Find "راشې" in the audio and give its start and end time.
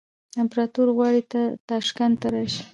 2.33-2.63